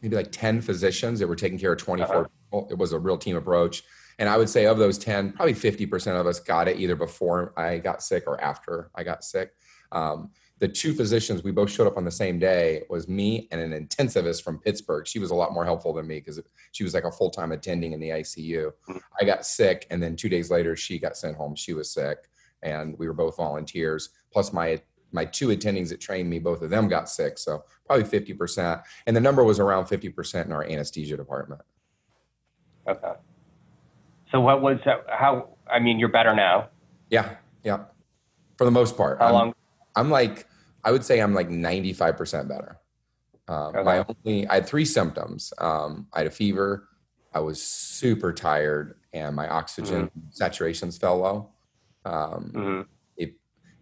maybe 0.00 0.14
like 0.14 0.30
10 0.30 0.60
physicians 0.60 1.18
that 1.18 1.26
were 1.26 1.34
taking 1.34 1.58
care 1.58 1.72
of 1.72 1.78
24 1.78 2.08
Uh-huh. 2.08 2.24
people. 2.44 2.68
It 2.70 2.78
was 2.78 2.92
a 2.92 2.98
real 2.98 3.18
team 3.18 3.36
approach. 3.36 3.82
And 4.20 4.28
i 4.28 4.36
would 4.36 4.48
say 4.48 4.66
of 4.66 4.78
those 4.78 4.96
10 4.98 5.32
probably 5.32 5.54
50% 5.54 6.20
of 6.20 6.26
us 6.28 6.38
got 6.38 6.68
it 6.68 6.78
either 6.78 6.94
before 6.94 7.52
i 7.58 7.78
got 7.78 8.00
sick 8.00 8.24
or 8.28 8.40
after 8.40 8.90
i 8.94 9.02
got 9.02 9.24
sick. 9.24 9.50
Um, 9.90 10.30
the 10.60 10.68
two 10.68 10.94
physicians 10.94 11.42
we 11.42 11.50
both 11.50 11.70
showed 11.70 11.86
up 11.86 11.96
on 11.96 12.04
the 12.04 12.10
same 12.10 12.38
day 12.38 12.82
was 12.88 13.08
me 13.08 13.48
and 13.50 13.60
an 13.60 13.72
intensivist 13.86 14.42
from 14.42 14.58
pittsburgh 14.58 15.06
she 15.06 15.18
was 15.18 15.30
a 15.30 15.34
lot 15.34 15.52
more 15.52 15.64
helpful 15.64 15.92
than 15.92 16.06
me 16.06 16.20
because 16.20 16.40
she 16.72 16.84
was 16.84 16.94
like 16.94 17.04
a 17.04 17.10
full-time 17.10 17.52
attending 17.52 17.92
in 17.92 18.00
the 18.00 18.10
icu 18.10 18.70
Mhm. 18.88 19.00
i 19.20 19.24
got 19.24 19.44
sick 19.44 19.86
and 19.90 20.02
then 20.02 20.14
two 20.16 20.28
days 20.28 20.50
later 20.50 20.76
she 20.76 20.98
got 20.98 21.16
sent 21.16 21.36
home 21.36 21.54
she 21.56 21.72
was 21.74 21.90
sick 21.90 22.18
and 22.62 22.96
we 22.98 23.06
were 23.08 23.12
both 23.14 23.36
volunteers 23.36 24.10
plus 24.32 24.52
my 24.52 24.80
my 25.12 25.24
two 25.24 25.48
attendings 25.48 25.88
that 25.90 26.00
trained 26.00 26.30
me 26.30 26.38
both 26.38 26.62
of 26.62 26.70
them 26.70 26.88
got 26.88 27.08
sick 27.08 27.36
so 27.38 27.64
probably 27.86 28.04
50% 28.04 28.82
and 29.06 29.16
the 29.16 29.20
number 29.20 29.44
was 29.44 29.58
around 29.60 29.84
50% 29.86 30.46
in 30.46 30.52
our 30.52 30.64
anesthesia 30.64 31.16
department 31.16 31.60
Okay. 32.86 33.12
So 34.30 34.40
what 34.40 34.60
was 34.60 34.78
how? 35.08 35.56
I 35.70 35.78
mean, 35.78 35.98
you're 35.98 36.10
better 36.10 36.34
now. 36.34 36.68
yeah 37.10 37.36
yeah 37.64 37.84
for 38.58 38.64
the 38.64 38.70
most 38.70 38.96
part 38.96 39.18
How 39.18 39.26
I'm- 39.26 39.34
long? 39.34 39.54
I'm 39.96 40.10
like, 40.10 40.46
I 40.82 40.90
would 40.90 41.04
say 41.04 41.20
I'm 41.20 41.34
like 41.34 41.48
95% 41.48 42.48
better. 42.48 42.78
Um, 43.46 43.84
My 43.84 44.04
only, 44.24 44.46
I 44.48 44.54
had 44.54 44.66
three 44.66 44.84
symptoms. 44.84 45.52
Um, 45.58 46.08
I 46.12 46.18
had 46.20 46.26
a 46.26 46.30
fever. 46.30 46.88
I 47.32 47.40
was 47.40 47.62
super 47.62 48.32
tired, 48.32 48.94
and 49.12 49.34
my 49.34 49.48
oxygen 49.48 50.10
saturations 50.30 50.98
fell 51.00 51.18
low. 51.18 51.50
Um, 52.04 52.52
Mhm. 52.54 52.86
if 53.16 53.30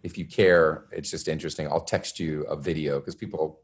if 0.03 0.19
you 0.19 0.27
care, 0.27 0.87
it's 0.91 1.11
just 1.11 1.29
interesting. 1.29 1.69
I'll 1.69 1.85
text 1.85 2.19
you 2.19 2.43
a 2.45 2.57
video 2.57 2.99
because 2.99 3.15
people 3.15 3.61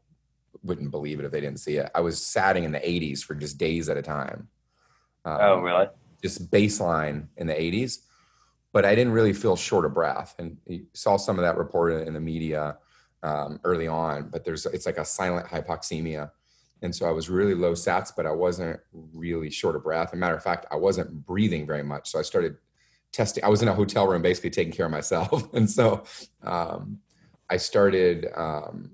wouldn't 0.63 0.91
believe 0.91 1.19
it 1.19 1.25
if 1.25 1.31
they 1.31 1.41
didn't 1.41 1.59
see 1.59 1.77
it. 1.77 1.89
I 1.93 2.01
was 2.01 2.23
satting 2.23 2.63
in 2.63 2.71
the 2.71 2.79
80s 2.79 3.23
for 3.23 3.35
just 3.35 3.57
days 3.57 3.89
at 3.89 3.97
a 3.97 4.01
time. 4.01 4.47
Um, 5.25 5.37
Oh, 5.41 5.59
really? 5.61 5.87
just 6.23 6.49
baseline 6.51 7.27
in 7.37 7.47
the 7.47 7.53
80s 7.59 8.05
but 8.71 8.85
i 8.85 8.95
didn't 8.95 9.13
really 9.13 9.33
feel 9.33 9.55
short 9.55 9.85
of 9.85 9.93
breath. 9.93 10.35
And 10.39 10.57
you 10.65 10.85
saw 10.93 11.17
some 11.17 11.37
of 11.37 11.43
that 11.43 11.57
reported 11.57 12.07
in 12.07 12.13
the 12.13 12.19
media 12.19 12.77
um, 13.23 13.59
early 13.63 13.87
on 13.87 14.29
but 14.29 14.45
there's 14.45 14.65
it's 14.67 14.85
like 14.85 14.97
a 14.97 15.05
silent 15.05 15.47
hypoxemia. 15.47 16.31
And 16.81 16.95
so 16.95 17.05
i 17.05 17.11
was 17.11 17.29
really 17.29 17.55
low 17.55 17.73
sats 17.73 18.11
but 18.15 18.25
i 18.25 18.31
wasn't 18.31 18.79
really 18.91 19.49
short 19.49 19.75
of 19.75 19.83
breath. 19.83 20.09
As 20.09 20.13
a 20.13 20.17
matter 20.17 20.35
of 20.35 20.43
fact 20.43 20.65
i 20.71 20.75
wasn't 20.75 21.25
breathing 21.25 21.65
very 21.65 21.83
much. 21.83 22.09
So 22.09 22.19
i 22.19 22.23
started 22.23 22.57
testing 23.11 23.43
i 23.43 23.49
was 23.49 23.61
in 23.61 23.67
a 23.67 23.73
hotel 23.73 24.07
room 24.07 24.21
basically 24.21 24.51
taking 24.51 24.73
care 24.73 24.85
of 24.85 24.91
myself. 24.91 25.49
And 25.53 25.69
so 25.69 26.03
um, 26.43 26.99
i 27.49 27.57
started 27.57 28.27
um, 28.35 28.91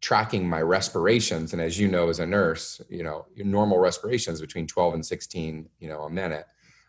tracking 0.00 0.48
my 0.48 0.62
respirations. 0.62 1.52
And 1.52 1.60
as 1.60 1.78
you 1.78 1.88
know, 1.88 2.08
as 2.08 2.20
a 2.20 2.26
nurse, 2.26 2.80
you 2.88 3.02
know, 3.02 3.26
your 3.34 3.46
normal 3.46 3.78
respirations 3.78 4.40
between 4.40 4.66
12 4.66 4.94
and 4.94 5.06
16, 5.06 5.68
you 5.80 5.88
know, 5.88 6.02
a 6.02 6.10
minute. 6.10 6.46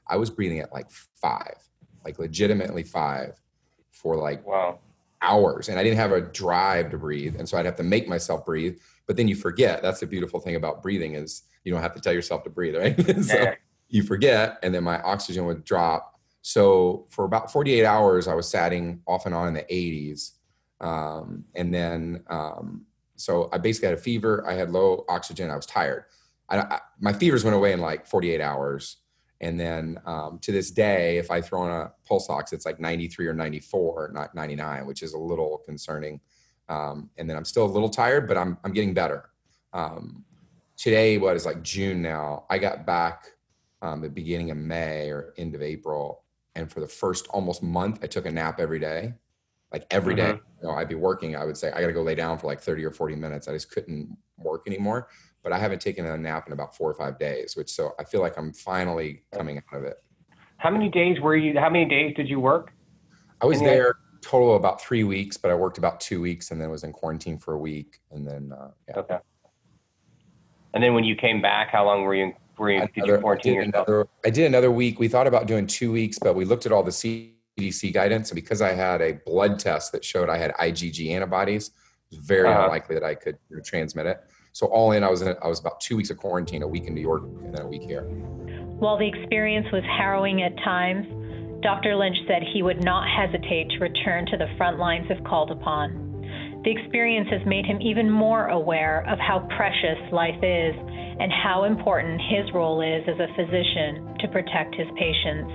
I 0.08 0.18
was 0.18 0.30
breathing 0.30 0.60
at 0.60 0.72
like 0.72 0.90
five, 1.20 1.58
like 2.08 2.20
legitimately 2.20 2.84
five 2.84 3.40
for 3.92 4.16
like 4.16 4.48
wow. 4.48 4.80
hours. 5.22 5.68
And 5.68 5.78
I 5.78 5.84
didn't 5.84 5.98
have 5.98 6.14
a 6.14 6.22
drive 6.22 6.90
to 6.92 6.98
breathe. 6.98 7.36
And 7.38 7.48
so 7.48 7.58
I'd 7.58 7.66
have 7.66 7.76
to 7.76 7.84
make 7.84 8.08
myself 8.08 8.46
breathe. 8.46 8.80
But 9.08 9.18
then 9.18 9.28
you 9.28 9.36
forget. 9.36 9.82
That's 9.82 10.00
the 10.00 10.08
beautiful 10.08 10.40
thing 10.40 10.56
about 10.56 10.82
breathing 10.82 11.16
is 11.16 11.44
you 11.66 11.72
don't 11.74 11.82
have 11.82 11.94
to 11.96 12.02
tell 12.02 12.14
yourself 12.14 12.44
to 12.46 12.50
breathe, 12.50 12.76
right? 12.78 12.98
so 13.24 13.36
Yeah. 13.36 13.56
you 13.90 14.04
forget, 14.04 14.58
and 14.64 14.74
then 14.74 14.86
my 14.86 15.02
oxygen 15.02 15.46
would 15.46 15.66
drop. 15.66 16.18
So 16.42 17.08
for 17.10 17.26
about 17.26 17.52
48 17.52 17.84
hours, 17.84 18.30
I 18.30 18.36
was 18.36 18.48
satting 18.48 19.02
off 19.06 19.26
and 19.26 19.36
on 19.36 19.50
in 19.50 19.54
the 19.54 19.66
80s. 19.70 20.32
Um, 20.80 21.44
and 21.56 21.74
then, 21.74 22.24
um, 22.30 22.86
so 23.18 23.50
I 23.52 23.58
basically 23.58 23.90
had 23.90 23.98
a 23.98 24.02
fever. 24.02 24.48
I 24.48 24.54
had 24.54 24.72
low 24.72 25.04
oxygen. 25.10 25.52
I 25.52 25.58
was 25.58 25.66
tired. 25.66 26.06
I, 26.48 26.60
I, 26.60 26.80
my 27.02 27.12
fevers 27.12 27.44
went 27.44 27.58
away 27.58 27.74
in 27.74 27.82
like 27.82 28.08
48 28.08 28.40
hours. 28.40 28.98
And 29.42 29.60
then 29.60 30.00
um, 30.06 30.40
to 30.42 30.52
this 30.52 30.72
day, 30.72 31.18
if 31.18 31.30
I 31.30 31.42
throw 31.42 31.66
in 31.66 31.72
a 31.72 31.92
pulse 32.08 32.30
ox, 32.30 32.54
it's 32.54 32.66
like 32.66 32.80
93 32.80 33.28
or 33.28 33.34
94, 33.34 34.12
not 34.14 34.34
99, 34.34 34.86
which 34.86 35.04
is 35.04 35.14
a 35.14 35.18
little 35.18 35.60
concerning. 35.66 36.20
Um, 36.70 37.10
and 37.18 37.30
then 37.30 37.38
I'm 37.38 37.46
still 37.46 37.66
a 37.66 37.68
little 37.68 37.90
tired, 37.90 38.28
but 38.28 38.38
I'm, 38.38 38.58
I'm 38.64 38.74
getting 38.74 38.94
better. 38.94 39.30
Um, 39.74 40.26
today, 40.76 41.18
what 41.18 41.36
is 41.36 41.46
like 41.46 41.62
June 41.62 42.02
now, 42.02 42.46
I 42.50 42.58
got 42.58 42.86
back 42.86 43.28
um, 43.82 44.02
the 44.02 44.10
beginning 44.10 44.52
of 44.52 44.58
May 44.58 45.10
or 45.10 45.34
end 45.38 45.56
of 45.56 45.62
April. 45.62 46.24
And 46.56 46.72
for 46.72 46.80
the 46.80 46.88
first 46.88 47.28
almost 47.28 47.62
month, 47.62 48.00
I 48.04 48.08
took 48.08 48.26
a 48.26 48.32
nap 48.32 48.60
every 48.60 48.80
day, 48.80 49.14
like 49.72 49.86
every 49.92 50.16
day. 50.16 50.34
Mhm. 50.34 50.42
You 50.62 50.68
know, 50.68 50.72
I'd 50.72 50.90
be 50.90 50.96
working. 50.96 51.36
I 51.36 51.46
would 51.46 51.56
say 51.58 51.72
I 51.72 51.82
got 51.82 51.88
to 51.88 51.94
go 51.94 52.02
lay 52.02 52.16
down 52.16 52.40
for 52.40 52.48
like 52.48 52.60
30 52.60 52.84
or 52.84 52.92
40 52.92 53.16
minutes. 53.16 53.48
I 53.48 53.54
just 53.54 53.70
couldn't 53.70 54.18
work 54.38 54.64
anymore. 54.66 55.10
But 55.48 55.54
I 55.56 55.60
haven't 55.60 55.80
taken 55.80 56.06
a 56.06 56.18
nap 56.18 56.46
in 56.48 56.52
about 56.52 56.76
four 56.76 56.92
or 56.92 56.94
five 56.94 57.18
days, 57.18 57.56
which 57.56 57.70
so 57.70 57.94
I 57.98 58.04
feel 58.04 58.20
like 58.20 58.38
I'm 58.38 58.52
finally 58.52 59.22
coming 59.34 59.58
out 59.60 59.78
of 59.78 59.86
it. 59.86 59.96
How 60.58 60.70
many 60.70 60.90
days 60.90 61.22
were 61.22 61.38
you? 61.38 61.58
How 61.58 61.70
many 61.70 61.86
days 61.86 62.14
did 62.18 62.28
you 62.28 62.42
work? 62.42 62.74
I 63.40 63.46
was 63.46 63.62
there 63.62 63.96
total 64.20 64.58
about 64.58 64.82
three 64.82 65.06
weeks, 65.06 65.38
but 65.38 65.50
I 65.50 65.56
worked 65.56 65.78
about 65.78 66.02
two 66.02 66.20
weeks 66.20 66.52
and 66.52 66.60
then 66.60 66.70
was 66.70 66.84
in 66.84 66.92
quarantine 66.92 67.38
for 67.38 67.54
a 67.54 67.58
week. 67.58 68.02
And 68.12 68.28
then, 68.28 68.52
uh, 68.52 68.72
yeah. 68.90 68.96
Okay. 68.98 69.18
And 70.74 70.84
then 70.84 70.94
when 70.94 71.06
you 71.06 71.16
came 71.16 71.42
back, 71.42 71.70
how 71.70 71.86
long 71.86 72.02
were 72.04 72.14
you? 72.14 72.34
Were 72.58 72.70
you? 72.72 72.80
Did 72.82 72.90
you 72.98 73.04
Another- 73.04 73.18
I 73.20 73.22
quarantine 73.22 73.54
did 73.54 73.66
yourself? 73.68 73.88
another- 73.88 74.08
I 74.26 74.30
did 74.32 74.48
another 74.48 74.70
week. 74.72 75.00
We 75.00 75.08
thought 75.08 75.28
about 75.28 75.46
doing 75.48 75.66
two 75.66 75.94
weeks, 75.94 76.20
but 76.20 76.36
we 76.36 76.44
looked 76.44 76.66
at 76.66 76.74
all 76.74 76.84
the 76.84 76.92
CDC 76.92 77.94
guidance. 77.94 78.32
And 78.32 78.36
because 78.36 78.62
I 78.62 78.74
had 78.74 79.02
a 79.02 79.14
blood 79.26 79.60
test 79.60 79.94
that 79.94 80.04
showed 80.04 80.28
I 80.30 80.36
had 80.40 80.52
IgG 80.56 81.10
antibodies, 81.12 81.70
it 82.12 82.18
was 82.18 82.26
very 82.26 82.50
Uh-huh. 82.50 82.64
unlikely 82.66 82.96
that 82.96 83.06
I 83.06 83.16
could 83.16 83.38
transmit 83.64 84.08
it. 84.08 84.22
So 84.58 84.66
all 84.66 84.92
in, 84.92 85.04
I 85.04 85.10
was 85.12 85.22
in, 85.22 85.36
I 85.44 85.48
was 85.48 85.60
about 85.60 85.80
two 85.80 85.96
weeks 85.96 86.10
of 86.10 86.18
quarantine, 86.18 86.64
a 86.64 86.68
week 86.68 86.86
in 86.86 86.96
New 86.96 87.02
York, 87.02 87.22
and 87.22 87.54
then 87.54 87.62
a 87.62 87.68
week 87.68 87.84
here. 87.84 88.02
While 88.82 88.98
the 88.98 89.08
experience 89.08 89.68
was 89.72 89.84
harrowing 89.84 90.42
at 90.42 90.58
times, 90.66 91.06
Dr. 91.62 91.96
Lynch 91.96 92.18
said 92.28 92.42
he 92.42 92.64
would 92.64 92.84
not 92.84 93.06
hesitate 93.06 93.70
to 93.70 93.78
return 93.78 94.26
to 94.26 94.36
the 94.36 94.48
front 94.58 94.80
lines 94.80 95.06
if 95.12 95.24
called 95.26 95.52
upon. 95.52 95.94
The 96.66 96.72
experience 96.72 97.30
has 97.30 97.46
made 97.46 97.68
him 97.68 97.80
even 97.82 98.10
more 98.10 98.48
aware 98.48 99.06
of 99.08 99.20
how 99.20 99.48
precious 99.56 100.02
life 100.12 100.42
is 100.42 100.74
and 100.74 101.32
how 101.32 101.66
important 101.66 102.20
his 102.26 102.52
role 102.52 102.82
is 102.82 103.06
as 103.06 103.20
a 103.22 103.30
physician 103.38 104.18
to 104.22 104.28
protect 104.34 104.74
his 104.74 104.88
patients. 104.98 105.54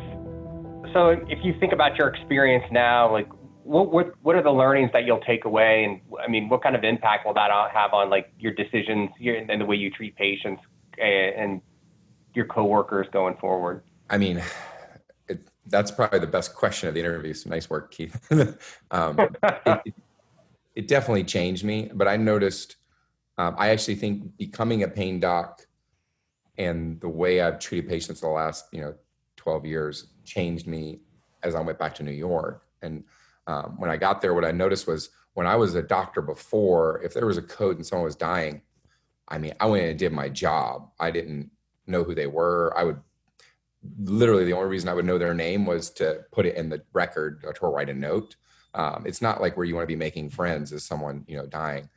So 0.95 1.19
if 1.27 1.43
you 1.43 1.59
think 1.59 1.73
about 1.73 1.99
your 1.99 2.07
experience 2.07 2.71
now, 2.71 3.11
like 3.11 3.27
what 3.65 3.93
what 3.93 4.15
what 4.23 4.37
are 4.37 4.43
the 4.43 4.51
learnings 4.53 4.91
that 4.93 5.05
you'll 5.05 5.21
take 5.21 5.45
away, 5.45 5.85
and 5.85 6.01
I 6.23 6.29
mean, 6.29 6.49
what 6.49 6.63
kind 6.63 6.77
of 6.77 6.85
impact 6.85 7.27
will 7.27 7.35
that 7.35 7.51
have 7.73 7.93
on 7.93 8.11
like 8.11 8.33
your 8.39 8.53
decisions 8.53 9.11
and 9.21 9.61
the 9.61 9.65
way 9.65 9.77
you 9.77 9.91
treat 9.91 10.17
patients 10.17 10.63
and, 10.99 11.61
your 12.35 12.47
coworkers 12.47 13.07
going 13.13 13.37
forward? 13.37 13.83
I 14.09 14.17
mean, 14.17 14.43
it, 15.29 15.47
that's 15.67 15.91
probably 15.91 16.19
the 16.19 16.27
best 16.27 16.55
question 16.55 16.89
of 16.89 16.95
the 16.95 17.01
interview. 17.01 17.35
So 17.35 17.51
nice 17.51 17.69
work, 17.69 17.91
Keith. 17.93 18.19
um, 18.91 19.19
it, 19.19 19.83
it- 19.85 19.95
it 20.75 20.89
definitely 20.89 21.25
changed 21.25 21.65
me, 21.65 21.91
but 21.93 22.09
I 22.09 22.17
noticed. 22.17 22.77
Um, 23.37 23.55
I 23.59 23.69
actually 23.71 23.97
think 23.97 24.37
becoming 24.39 24.83
a 24.83 24.89
pain 24.89 25.21
doc 25.21 25.67
and 26.59 27.01
the 27.01 27.09
way 27.09 27.41
I've 27.41 27.59
treated 27.59 27.89
patients 27.89 28.21
the 28.21 28.29
last, 28.29 28.67
you 28.73 28.81
know, 28.81 28.95
12 29.37 29.67
years 29.67 30.07
changed 30.25 30.67
me 30.67 31.01
as 31.43 31.55
I 31.55 31.61
went 31.61 31.79
back 31.79 31.95
to 31.97 32.03
New 32.03 32.13
York. 32.13 32.67
And 32.83 33.05
um, 33.47 33.75
when 33.79 33.91
I 33.91 33.97
got 33.97 34.21
there, 34.21 34.35
what 34.35 34.45
I 34.45 34.53
noticed 34.53 34.87
was 34.87 35.11
when 35.35 35.47
I 35.47 35.57
was 35.57 35.75
a 35.75 35.83
doctor 35.83 36.23
before, 36.23 37.01
if 37.03 37.15
there 37.15 37.27
was 37.27 37.39
a 37.39 37.43
code 37.43 37.77
and 37.77 37.87
someone 37.87 38.05
was 38.05 38.17
dying, 38.17 38.63
I 39.29 39.39
mean, 39.39 39.55
I 39.61 39.67
went 39.67 39.85
and 39.85 39.99
did 39.99 40.13
my 40.13 40.29
job. 40.29 40.91
I 41.01 41.11
didn't 41.11 41.51
know 41.87 42.05
who 42.05 42.15
they 42.15 42.27
were. 42.27 42.73
I 42.77 42.85
would 42.85 43.01
literally 44.05 44.45
the 44.45 44.53
only 44.53 44.69
reason 44.69 44.89
I 44.89 44.95
would 44.95 45.05
know 45.05 45.19
their 45.19 45.35
name 45.35 45.67
was 45.67 45.91
to 45.91 46.25
put 46.31 46.47
it 46.47 46.57
in 46.57 46.69
the 46.69 46.83
record 46.93 47.43
or 47.45 47.53
to 47.53 47.67
write 47.67 47.89
a 47.89 47.95
note. 47.95 48.37
Um, 48.75 49.05
it's 49.07 49.21
not 49.21 49.41
like 49.41 49.57
where 49.57 49.67
you 49.67 49.75
want 49.75 49.85
to 49.85 49.93
be 49.93 49.97
making 49.97 50.31
friends 50.31 50.73
as 50.73 50.85
someone 50.85 51.25
you 51.27 51.37
know 51.37 51.47
dying. 51.47 51.89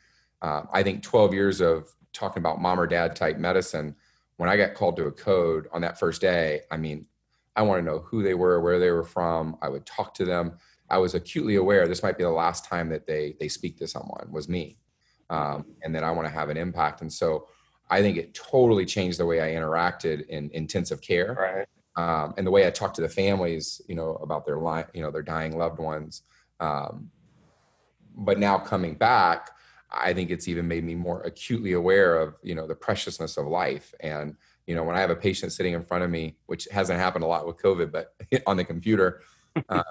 Um, 0.41 0.67
I 0.73 0.83
think 0.83 1.03
12 1.03 1.33
years 1.33 1.61
of 1.61 1.93
talking 2.13 2.41
about 2.41 2.61
mom 2.61 2.79
or 2.79 2.87
dad 2.87 3.15
type 3.15 3.37
medicine. 3.37 3.95
When 4.37 4.49
I 4.49 4.57
got 4.57 4.73
called 4.73 4.97
to 4.97 5.05
a 5.05 5.11
code 5.11 5.67
on 5.71 5.81
that 5.81 5.99
first 5.99 6.21
day, 6.21 6.61
I 6.69 6.77
mean, 6.77 7.05
I 7.55 7.61
want 7.61 7.79
to 7.79 7.85
know 7.85 7.99
who 7.99 8.21
they 8.21 8.33
were, 8.33 8.59
where 8.59 8.79
they 8.79 8.91
were 8.91 9.05
from. 9.05 9.57
I 9.61 9.69
would 9.69 9.85
talk 9.85 10.13
to 10.15 10.25
them. 10.25 10.57
I 10.89 10.97
was 10.97 11.15
acutely 11.15 11.55
aware 11.55 11.87
this 11.87 12.03
might 12.03 12.17
be 12.17 12.23
the 12.23 12.29
last 12.29 12.65
time 12.65 12.89
that 12.89 13.07
they 13.07 13.35
they 13.39 13.47
speak 13.47 13.77
to 13.79 13.87
someone 13.87 14.27
was 14.31 14.47
me, 14.47 14.77
um, 15.29 15.65
and 15.83 15.93
then 15.93 16.03
I 16.03 16.11
want 16.11 16.27
to 16.27 16.33
have 16.33 16.49
an 16.49 16.57
impact. 16.57 17.01
And 17.01 17.11
so 17.11 17.47
I 17.89 18.01
think 18.01 18.17
it 18.17 18.33
totally 18.33 18.85
changed 18.85 19.19
the 19.19 19.25
way 19.25 19.41
I 19.41 19.59
interacted 19.59 20.27
in 20.27 20.49
intensive 20.53 21.01
care 21.01 21.33
Right. 21.33 21.67
um, 22.23 22.33
and 22.37 22.45
the 22.45 22.51
way 22.51 22.65
I 22.65 22.71
talked 22.71 22.95
to 22.95 23.01
the 23.01 23.09
families, 23.09 23.81
you 23.87 23.95
know, 23.95 24.15
about 24.15 24.45
their 24.45 24.59
li- 24.59 24.85
you 24.93 25.01
know, 25.01 25.11
their 25.11 25.21
dying 25.21 25.57
loved 25.57 25.79
ones. 25.79 26.23
Um, 26.59 27.11
but 28.15 28.39
now 28.39 28.57
coming 28.57 28.95
back, 28.95 29.51
I 29.91 30.13
think 30.13 30.29
it's 30.29 30.47
even 30.47 30.67
made 30.67 30.83
me 30.83 30.95
more 30.95 31.21
acutely 31.23 31.73
aware 31.73 32.17
of, 32.17 32.35
you 32.41 32.55
know, 32.55 32.67
the 32.67 32.75
preciousness 32.75 33.37
of 33.37 33.45
life. 33.47 33.93
And, 33.99 34.35
you 34.67 34.75
know, 34.75 34.83
when 34.83 34.95
I 34.95 34.99
have 34.99 35.09
a 35.09 35.15
patient 35.15 35.51
sitting 35.51 35.73
in 35.73 35.83
front 35.83 36.03
of 36.03 36.09
me, 36.09 36.37
which 36.47 36.67
hasn't 36.71 36.99
happened 36.99 37.23
a 37.23 37.27
lot 37.27 37.45
with 37.45 37.57
COVID, 37.57 37.91
but 37.91 38.13
on 38.47 38.57
the 38.57 38.63
computer, 38.63 39.21
um, 39.69 39.83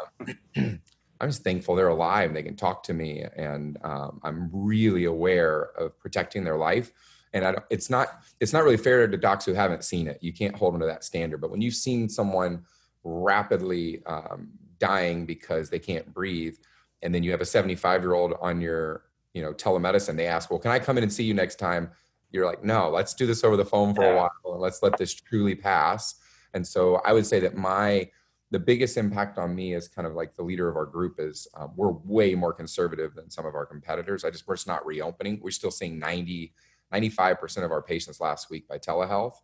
I'm 1.21 1.31
just 1.31 1.43
thankful 1.43 1.75
they're 1.75 1.89
alive 1.89 2.35
they 2.35 2.43
can 2.43 2.57
talk 2.57 2.83
to 2.85 2.95
me. 2.95 3.25
And 3.37 3.79
um, 3.83 4.21
I'm 4.23 4.51
really 4.53 5.05
aware 5.05 5.71
of 5.79 5.99
protecting 5.99 6.45
their 6.45 6.57
life. 6.57 6.93
And 7.33 7.45
I 7.45 7.53
don't, 7.53 7.65
it's 7.71 7.91
not 7.91 8.23
it's 8.41 8.53
not 8.53 8.63
really 8.63 8.77
fair 8.77 9.07
to 9.07 9.17
docs 9.17 9.45
who 9.45 9.55
haven't 9.55 9.85
seen 9.85 10.07
it. 10.07 10.19
You 10.21 10.33
can't 10.33 10.55
hold 10.55 10.75
them 10.75 10.81
to 10.81 10.87
that 10.87 11.03
standard. 11.03 11.41
But 11.41 11.51
when 11.51 11.61
you've 11.61 11.75
seen 11.75 12.09
someone 12.09 12.65
rapidly 13.03 14.05
um, 14.07 14.51
dying 14.79 15.27
because 15.27 15.69
they 15.69 15.79
can't 15.81 16.13
breathe, 16.13 16.57
and 17.03 17.15
then 17.15 17.23
you 17.23 17.33
have 17.33 17.41
a 17.41 17.47
75 17.47 18.03
year 18.03 18.15
old 18.15 18.35
on 18.41 18.61
your 18.61 19.05
you 19.33 19.43
know 19.43 19.53
telemedicine, 19.53 20.17
they 20.17 20.29
ask, 20.29 20.49
"Well, 20.49 20.61
can 20.61 20.71
I 20.71 20.79
come 20.79 20.97
in 20.97 21.03
and 21.03 21.13
see 21.13 21.25
you 21.25 21.35
next 21.35 21.57
time?" 21.57 21.91
You're 22.31 22.47
like, 22.47 22.63
"No, 22.63 22.89
let's 22.89 23.15
do 23.15 23.27
this 23.27 23.43
over 23.43 23.57
the 23.57 23.65
phone 23.65 23.95
for 23.95 24.05
a 24.05 24.17
while 24.17 24.31
and 24.45 24.61
let's 24.61 24.81
let 24.81 24.97
this 24.97 25.13
truly 25.13 25.57
pass." 25.57 26.15
And 26.55 26.65
so 26.65 27.03
I 27.05 27.13
would 27.13 27.27
say 27.27 27.41
that 27.41 27.57
my 27.57 28.09
the 28.55 28.59
biggest 28.61 28.97
impact 28.97 29.37
on 29.37 29.53
me 29.53 29.75
as 29.75 29.89
kind 29.89 30.07
of 30.07 30.15
like 30.15 30.37
the 30.37 30.43
leader 30.43 30.69
of 30.69 30.77
our 30.77 30.87
group 30.87 31.17
is 31.19 31.49
um, 31.55 31.73
we're 31.75 31.91
way 31.91 32.37
more 32.37 32.53
conservative 32.53 33.13
than 33.17 33.29
some 33.29 33.45
of 33.45 33.57
our 33.57 33.67
competitors. 33.67 34.25
I 34.25 34.31
just 34.31 34.47
we're 34.47 34.55
just 34.55 34.69
not 34.69 34.87
reopening. 34.87 35.41
We're 35.43 35.51
still 35.51 35.73
seeing 35.73 35.99
90 35.99 36.55
95% 36.93 37.65
of 37.65 37.73
our 37.73 37.83
patients 37.83 38.21
last 38.21 38.51
week 38.51 38.69
by 38.69 38.79
telehealth. 38.79 39.35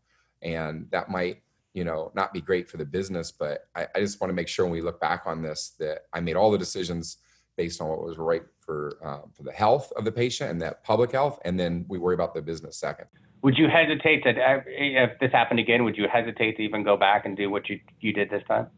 And 0.42 0.86
that 0.92 1.10
might, 1.10 1.42
you 1.74 1.82
know, 1.82 2.12
not 2.14 2.32
be 2.32 2.40
great 2.40 2.68
for 2.68 2.76
the 2.76 2.84
business, 2.84 3.32
but 3.32 3.66
I, 3.74 3.88
I 3.96 3.98
just 3.98 4.20
want 4.20 4.30
to 4.30 4.34
make 4.34 4.46
sure 4.46 4.64
when 4.64 4.72
we 4.72 4.80
look 4.80 5.00
back 5.00 5.22
on 5.26 5.42
this 5.42 5.74
that 5.80 6.02
I 6.12 6.20
made 6.20 6.36
all 6.36 6.52
the 6.52 6.58
decisions 6.58 7.16
based 7.56 7.80
on 7.80 7.88
what 7.88 8.04
was 8.04 8.16
right 8.16 8.44
for 8.60 8.96
um, 9.04 9.32
for 9.36 9.42
the 9.42 9.50
health 9.50 9.92
of 9.96 10.04
the 10.04 10.12
patient 10.12 10.50
and 10.52 10.62
that 10.62 10.84
public 10.84 11.10
health, 11.10 11.40
and 11.44 11.58
then 11.58 11.84
we 11.88 11.98
worry 11.98 12.14
about 12.14 12.32
the 12.32 12.42
business 12.42 12.76
second. 12.76 13.06
Would 13.42 13.58
you 13.58 13.68
hesitate 13.68 14.22
to, 14.22 14.34
if 14.66 15.18
this 15.18 15.32
happened 15.32 15.58
again, 15.58 15.82
would 15.82 15.96
you 15.96 16.06
hesitate 16.12 16.58
to 16.58 16.62
even 16.62 16.84
go 16.84 16.96
back 16.96 17.26
and 17.26 17.36
do 17.36 17.50
what 17.50 17.68
you 17.68 17.80
you 18.00 18.12
did 18.12 18.30
this 18.30 18.42
time? 18.46 18.68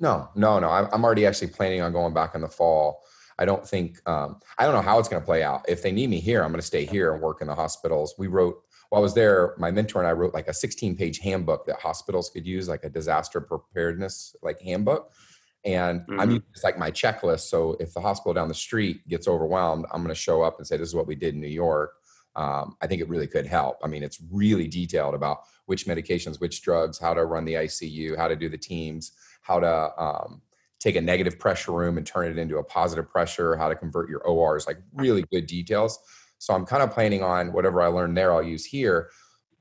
No, 0.00 0.28
no, 0.34 0.58
no. 0.58 0.68
I'm, 0.70 0.88
I'm 0.92 1.04
already 1.04 1.26
actually 1.26 1.48
planning 1.48 1.80
on 1.80 1.92
going 1.92 2.12
back 2.14 2.34
in 2.34 2.40
the 2.40 2.48
fall. 2.48 3.02
I 3.38 3.44
don't 3.44 3.66
think 3.66 3.98
um, 4.08 4.40
I 4.58 4.64
don't 4.64 4.74
know 4.74 4.82
how 4.82 4.98
it's 4.98 5.08
going 5.08 5.20
to 5.20 5.26
play 5.26 5.42
out. 5.42 5.64
If 5.68 5.82
they 5.82 5.92
need 5.92 6.08
me 6.10 6.20
here, 6.20 6.42
I'm 6.42 6.50
going 6.50 6.60
to 6.60 6.66
stay 6.66 6.84
here 6.86 7.12
and 7.12 7.22
work 7.22 7.40
in 7.42 7.46
the 7.48 7.54
hospitals. 7.54 8.14
We 8.18 8.26
wrote 8.28 8.62
while 8.88 9.00
I 9.00 9.02
was 9.02 9.14
there. 9.14 9.54
My 9.58 9.70
mentor 9.70 9.98
and 10.00 10.08
I 10.08 10.12
wrote 10.12 10.32
like 10.32 10.48
a 10.48 10.54
16 10.54 10.96
page 10.96 11.18
handbook 11.18 11.66
that 11.66 11.80
hospitals 11.80 12.30
could 12.30 12.46
use, 12.46 12.68
like 12.68 12.84
a 12.84 12.88
disaster 12.90 13.40
preparedness 13.40 14.34
like 14.42 14.60
handbook. 14.60 15.12
And 15.64 16.02
I'm 16.08 16.16
Mhm. 16.18 16.32
using 16.34 16.42
it's 16.52 16.64
like 16.64 16.78
my 16.78 16.90
checklist. 16.90 17.40
So 17.48 17.76
if 17.80 17.92
the 17.92 18.00
hospital 18.00 18.32
down 18.32 18.48
the 18.48 18.54
street 18.54 19.06
gets 19.08 19.26
overwhelmed, 19.28 19.84
I'm 19.92 20.02
going 20.02 20.14
to 20.14 20.20
show 20.20 20.42
up 20.42 20.58
and 20.58 20.66
say, 20.66 20.76
"This 20.76 20.88
is 20.88 20.94
what 20.94 21.06
we 21.08 21.14
did 21.16 21.34
in 21.34 21.40
New 21.40 21.48
York." 21.48 21.92
Um, 22.36 22.76
I 22.80 22.86
think 22.86 23.00
it 23.00 23.08
really 23.08 23.26
could 23.26 23.46
help. 23.46 23.78
I 23.82 23.88
mean, 23.88 24.02
it's 24.02 24.20
really 24.30 24.68
detailed 24.68 25.14
about 25.14 25.40
which 25.64 25.86
medications, 25.86 26.38
which 26.40 26.62
drugs, 26.62 26.98
how 26.98 27.14
to 27.14 27.24
run 27.24 27.44
the 27.46 27.54
ICU, 27.56 28.14
how 28.16 28.28
to 28.28 28.36
do 28.36 28.48
the 28.48 28.58
teams, 28.58 29.12
how 29.46 29.60
to 29.60 30.02
um, 30.02 30.42
take 30.80 30.96
a 30.96 31.00
negative 31.00 31.38
pressure 31.38 31.72
room 31.72 31.98
and 31.98 32.06
turn 32.06 32.30
it 32.30 32.38
into 32.38 32.58
a 32.58 32.64
positive 32.64 33.08
pressure, 33.08 33.56
how 33.56 33.68
to 33.68 33.74
convert 33.74 34.08
your 34.08 34.20
ORs, 34.20 34.66
like 34.66 34.78
really 34.94 35.24
good 35.32 35.46
details. 35.46 35.98
So 36.38 36.54
I'm 36.54 36.66
kind 36.66 36.82
of 36.82 36.90
planning 36.90 37.22
on 37.22 37.52
whatever 37.52 37.80
I 37.80 37.86
learned 37.86 38.16
there, 38.16 38.32
I'll 38.32 38.42
use 38.42 38.64
here. 38.64 39.10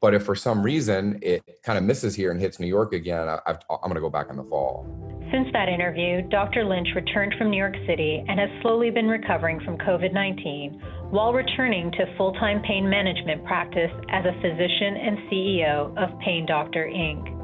But 0.01 0.13
if 0.13 0.23
for 0.23 0.35
some 0.35 0.61
reason 0.61 1.19
it 1.21 1.41
kind 1.63 1.77
of 1.77 1.83
misses 1.83 2.15
here 2.15 2.31
and 2.31 2.39
hits 2.39 2.59
New 2.59 2.67
York 2.67 2.93
again, 2.93 3.27
I, 3.27 3.39
am 3.47 3.57
going 3.81 3.95
to 3.95 4.01
go 4.01 4.09
back 4.09 4.27
in 4.29 4.35
the 4.35 4.43
fall. 4.43 4.85
Since 5.31 5.47
that 5.53 5.69
interview, 5.69 6.21
Dr. 6.29 6.63
Lynch 6.63 6.89
returned 6.95 7.33
from 7.37 7.49
New 7.49 7.57
York 7.57 7.75
City 7.87 8.23
and 8.27 8.39
has 8.39 8.49
slowly 8.61 8.91
been 8.91 9.07
recovering 9.07 9.59
from 9.61 9.77
COVID 9.77 10.13
19 10.13 10.81
while 11.09 11.33
returning 11.33 11.91
to 11.93 12.17
full 12.17 12.33
time 12.33 12.61
pain 12.67 12.87
management 12.87 13.43
practice 13.45 13.91
as 14.09 14.25
a 14.25 14.33
physician 14.41 14.95
and 14.97 15.17
CEO 15.29 15.97
of 15.97 16.19
Pain 16.19 16.45
Doctor 16.45 16.85
Inc. 16.85 17.34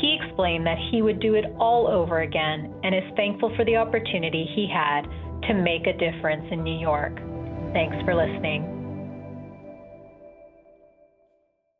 He 0.00 0.18
explained 0.20 0.66
that 0.66 0.78
he 0.90 1.02
would 1.02 1.20
do 1.20 1.34
it 1.34 1.44
all 1.58 1.86
over 1.88 2.20
again 2.20 2.74
and 2.84 2.94
is 2.94 3.02
thankful 3.16 3.54
for 3.56 3.64
the 3.64 3.76
opportunity 3.76 4.46
he 4.54 4.68
had 4.72 5.02
to 5.48 5.54
make 5.54 5.86
a 5.86 5.92
difference 5.92 6.46
in 6.50 6.62
New 6.62 6.78
York. 6.78 7.16
Thanks 7.72 7.96
for 8.04 8.14
listening. 8.14 8.77